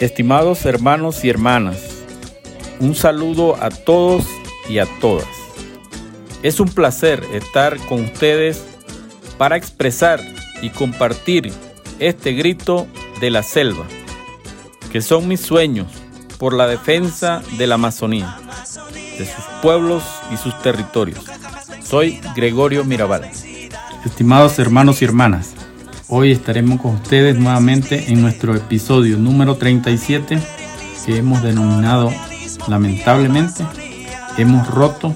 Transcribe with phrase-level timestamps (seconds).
[0.00, 1.78] Estimados hermanos y hermanas,
[2.78, 4.26] un saludo a todos
[4.68, 5.26] y a todas.
[6.42, 8.62] Es un placer estar con ustedes
[9.38, 10.20] para expresar
[10.60, 11.52] y compartir
[12.00, 12.86] este grito
[13.20, 13.86] de la selva,
[14.92, 15.86] que son mis sueños
[16.38, 18.36] por la defensa de la Amazonía,
[19.18, 21.24] de sus pueblos y sus territorios.
[21.82, 23.30] Soy Gregorio Mirabal.
[24.04, 25.54] Estimados hermanos y hermanas,
[26.06, 30.38] hoy estaremos con ustedes nuevamente en nuestro episodio número 37
[31.06, 32.12] que hemos denominado
[32.68, 33.64] lamentablemente
[34.36, 35.14] hemos roto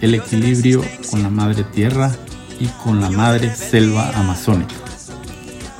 [0.00, 2.10] el equilibrio con la madre tierra
[2.58, 4.74] y con la madre selva amazónica.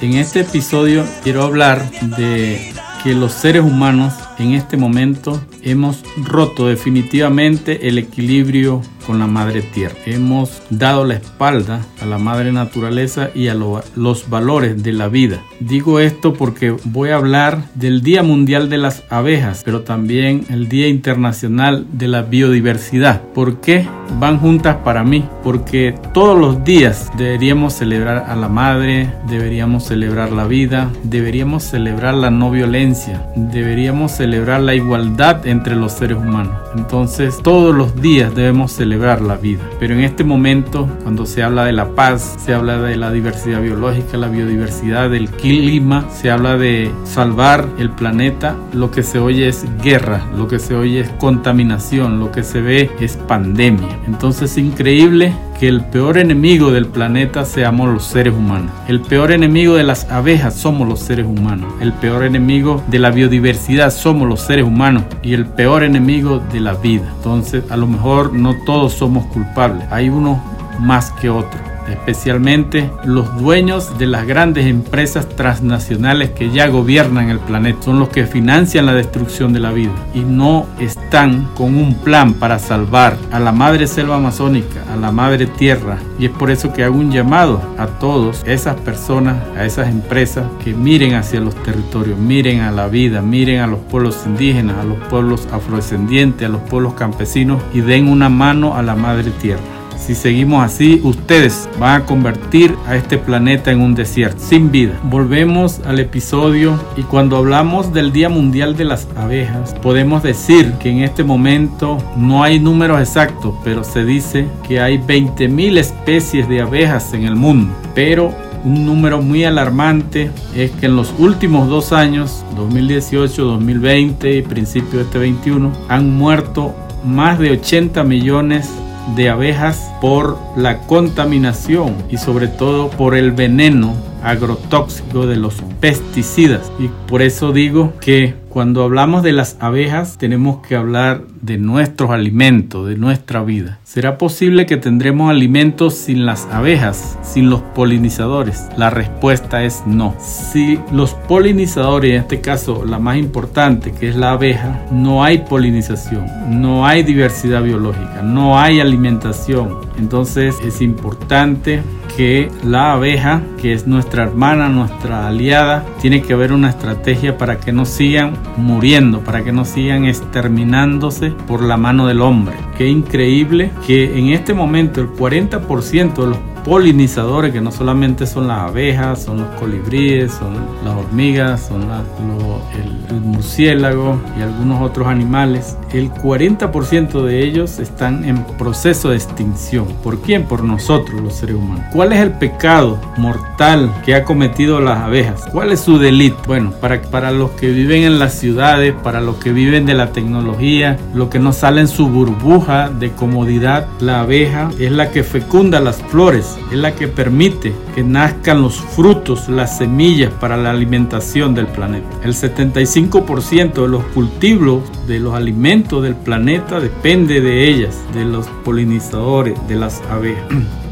[0.00, 6.66] En este episodio quiero hablar de que los seres humanos en este momento hemos roto
[6.66, 9.96] definitivamente el equilibrio con la madre tierra.
[10.06, 15.42] Hemos dado la espalda a la madre naturaleza y a los valores de la vida.
[15.58, 20.68] Digo esto porque voy a hablar del Día Mundial de las Abejas, pero también el
[20.68, 23.20] Día Internacional de la Biodiversidad.
[23.34, 23.84] ¿Por qué
[24.20, 25.24] van juntas para mí?
[25.42, 32.14] Porque todos los días deberíamos celebrar a la madre, deberíamos celebrar la vida, deberíamos celebrar
[32.14, 36.54] la no violencia, deberíamos celebrar la igualdad entre los seres humanos.
[36.76, 39.62] Entonces todos los días debemos celebrar la vida.
[39.78, 43.60] Pero en este momento, cuando se habla de la paz, se habla de la diversidad
[43.60, 49.48] biológica, la biodiversidad, del clima, se habla de salvar el planeta, lo que se oye
[49.48, 53.98] es guerra, lo que se oye es contaminación, lo que se ve es pandemia.
[54.06, 58.72] Entonces es increíble que el peor enemigo del planeta seamos los seres humanos.
[58.88, 61.70] El peor enemigo de las abejas somos los seres humanos.
[61.82, 65.04] El peor enemigo de la biodiversidad somos los seres humanos.
[65.22, 67.12] Y el peor enemigo de la vida.
[67.14, 69.86] Entonces, a lo mejor no todos somos culpables.
[69.90, 70.42] Hay uno
[70.78, 77.38] más que otro especialmente los dueños de las grandes empresas transnacionales que ya gobiernan el
[77.38, 77.82] planeta.
[77.82, 82.34] Son los que financian la destrucción de la vida y no están con un plan
[82.34, 85.98] para salvar a la madre selva amazónica, a la madre tierra.
[86.18, 90.44] Y es por eso que hago un llamado a todos esas personas, a esas empresas
[90.62, 94.84] que miren hacia los territorios, miren a la vida, miren a los pueblos indígenas, a
[94.84, 99.79] los pueblos afrodescendientes, a los pueblos campesinos y den una mano a la madre tierra.
[100.00, 104.98] Si seguimos así, ustedes van a convertir a este planeta en un desierto, sin vida.
[105.04, 110.90] Volvemos al episodio y cuando hablamos del Día Mundial de las Abejas, podemos decir que
[110.90, 116.62] en este momento no hay números exactos, pero se dice que hay 20.000 especies de
[116.62, 117.72] abejas en el mundo.
[117.94, 118.34] Pero
[118.64, 124.98] un número muy alarmante es que en los últimos dos años, 2018, 2020 y principio
[124.98, 126.74] de este 21, han muerto
[127.04, 128.89] más de 80 millones de
[129.28, 136.70] abejas por la contaminación y sobre todo por el veneno agrotóxico de los pesticidas.
[136.78, 142.10] Y por eso digo que cuando hablamos de las abejas tenemos que hablar de nuestros
[142.10, 143.78] alimentos, de nuestra vida.
[143.84, 148.66] ¿Será posible que tendremos alimentos sin las abejas, sin los polinizadores?
[148.76, 150.16] La respuesta es no.
[150.18, 155.38] Si los polinizadores, en este caso la más importante que es la abeja, no hay
[155.38, 156.26] polinización,
[156.60, 159.78] no hay diversidad biológica, no hay alimentación.
[159.96, 161.82] Entonces es importante
[162.16, 167.58] que la abeja, que es nuestra hermana, nuestra aliada, tiene que haber una estrategia para
[167.58, 172.56] que no sigan muriendo, para que no sigan exterminándose por la mano del hombre.
[172.76, 178.48] Qué increíble que en este momento el 40% de los polinizadores, que no solamente son
[178.48, 180.54] las abejas, son los colibríes, son
[180.84, 188.24] las hormigas, son el, el, murciélago y algunos otros animales, el 40% de ellos están
[188.24, 189.86] en proceso de extinción.
[190.02, 190.44] ¿Por quién?
[190.44, 191.84] Por nosotros, los seres humanos.
[191.92, 195.42] ¿Cuál es el pecado mortal que ha cometido las abejas?
[195.52, 196.38] ¿Cuál es su delito?
[196.46, 200.12] Bueno, para, para los que viven en las ciudades, para los que viven de la
[200.12, 205.22] tecnología, lo que no sale en su burbuja de comodidad, la abeja es la que
[205.22, 210.70] fecunda las flores es la que permite que nazcan los frutos, las semillas para la
[210.70, 212.08] alimentación del planeta.
[212.24, 218.46] El 75% de los cultivos de los alimentos del planeta depende de ellas, de los
[218.64, 220.46] polinizadores, de las abejas.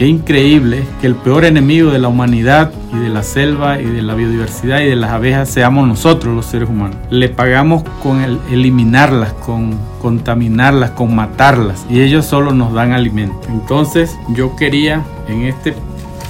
[0.00, 4.00] Qué increíble que el peor enemigo de la humanidad y de la selva y de
[4.00, 6.96] la biodiversidad y de las abejas seamos nosotros los seres humanos.
[7.10, 13.46] Le pagamos con el eliminarlas, con contaminarlas, con matarlas y ellos solo nos dan alimento.
[13.50, 15.74] Entonces yo quería en este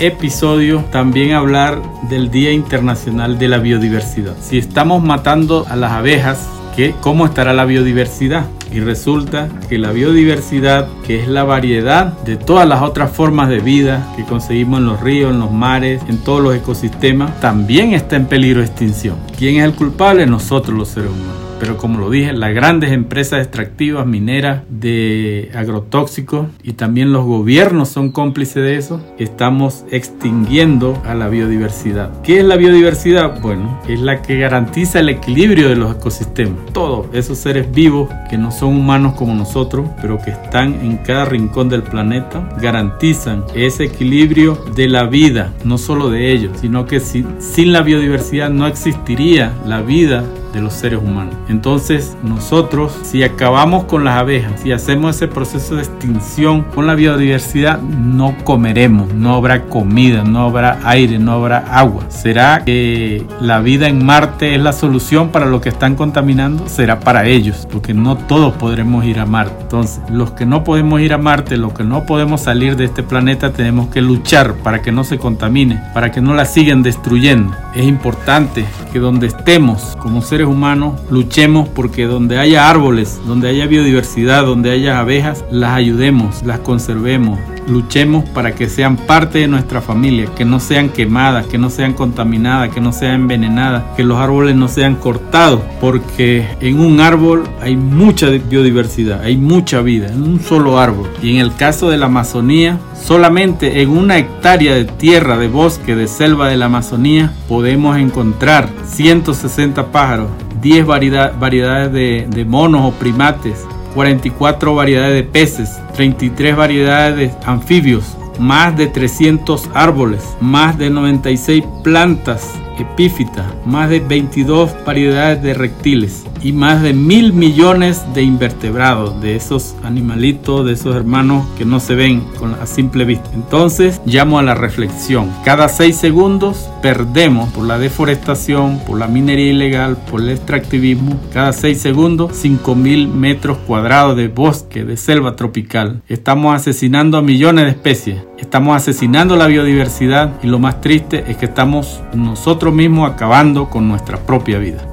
[0.00, 1.80] episodio también hablar
[2.10, 4.34] del Día Internacional de la Biodiversidad.
[4.40, 8.44] Si estamos matando a las abejas, ¿qué, ¿cómo estará la biodiversidad?
[8.74, 13.60] Y resulta que la biodiversidad, que es la variedad de todas las otras formas de
[13.60, 18.16] vida que conseguimos en los ríos, en los mares, en todos los ecosistemas, también está
[18.16, 19.16] en peligro de extinción.
[19.36, 20.26] ¿Quién es el culpable?
[20.26, 26.48] Nosotros los seres humanos pero como lo dije, las grandes empresas extractivas, mineras, de agrotóxicos
[26.64, 32.20] y también los gobiernos son cómplices de eso, estamos extinguiendo a la biodiversidad.
[32.22, 33.40] ¿Qué es la biodiversidad?
[33.40, 36.58] Bueno, es la que garantiza el equilibrio de los ecosistemas.
[36.72, 41.26] Todos esos seres vivos que no son humanos como nosotros, pero que están en cada
[41.26, 46.98] rincón del planeta, garantizan ese equilibrio de la vida, no solo de ellos, sino que
[46.98, 51.34] sin, sin la biodiversidad no existiría la vida de los seres humanos.
[51.48, 56.94] Entonces nosotros, si acabamos con las abejas, si hacemos ese proceso de extinción con la
[56.94, 62.04] biodiversidad, no comeremos, no habrá comida, no habrá aire, no habrá agua.
[62.08, 66.68] ¿Será que la vida en Marte es la solución para los que están contaminando?
[66.68, 69.62] Será para ellos, porque no todos podremos ir a Marte.
[69.62, 73.02] Entonces, los que no podemos ir a Marte, los que no podemos salir de este
[73.02, 77.54] planeta, tenemos que luchar para que no se contamine, para que no la sigan destruyendo.
[77.74, 83.66] Es importante que donde estemos como seres humanos luchemos porque donde haya árboles, donde haya
[83.66, 89.80] biodiversidad, donde haya abejas, las ayudemos, las conservemos, luchemos para que sean parte de nuestra
[89.80, 94.18] familia, que no sean quemadas, que no sean contaminadas, que no sean envenenadas, que los
[94.18, 100.22] árboles no sean cortados, porque en un árbol hay mucha biodiversidad, hay mucha vida, en
[100.22, 101.08] un solo árbol.
[101.22, 105.94] Y en el caso de la Amazonía, solamente en una hectárea de tierra, de bosque,
[105.94, 110.28] de selva de la Amazonía, podemos encontrar 160 pájaros,
[110.60, 118.16] 10 variedades de, de monos o primates, 44 variedades de peces, 33 variedades de anfibios,
[118.38, 126.24] más de 300 árboles, más de 96 plantas epífitas, más de 22 variedades de reptiles
[126.42, 131.80] y más de mil millones de invertebrados, de esos animalitos, de esos hermanos que no
[131.80, 133.30] se ven con la simple vista.
[133.34, 135.30] Entonces llamo a la reflexión.
[135.44, 141.52] Cada seis segundos perdemos por la deforestación, por la minería ilegal, por el extractivismo, cada
[141.52, 146.02] seis segundos 5 mil metros cuadrados de bosque, de selva tropical.
[146.08, 151.36] Estamos asesinando a millones de especies, estamos asesinando la biodiversidad y lo más triste es
[151.36, 154.91] que estamos nosotros mismos acabando con nuestra propia vida.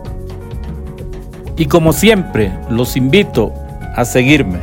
[1.60, 3.54] Y como siempre, los invito
[3.94, 4.60] a seguirme,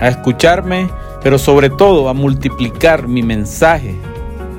[0.00, 0.88] a escucharme,
[1.22, 3.94] pero sobre todo a multiplicar mi mensaje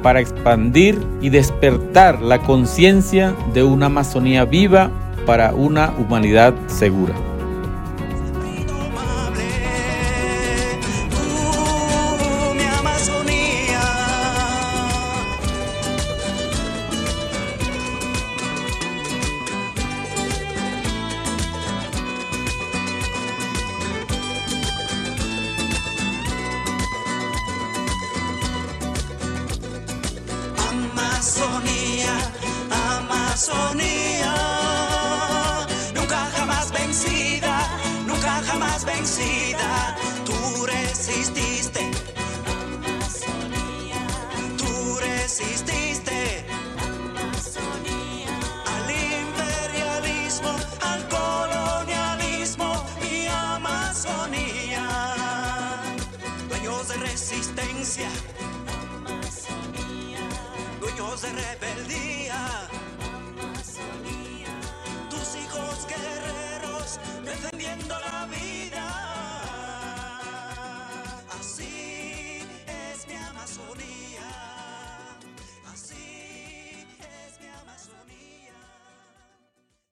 [0.03, 4.91] para expandir y despertar la conciencia de una Amazonía viva
[5.25, 7.15] para una humanidad segura.
[31.15, 32.13] Amazonía,
[32.99, 34.35] Amazonía,
[35.93, 37.69] nunca jamás vencida,
[38.05, 39.95] nunca jamás vencida,
[40.25, 41.89] tú resististe.
[42.83, 44.05] Amazonía,
[44.57, 46.45] tú resististe.
[47.15, 48.37] Amazonía,
[48.75, 54.83] al imperialismo, al colonialismo, mi Amazonía,
[56.49, 58.09] dueños de resistencia
[61.33, 61.64] de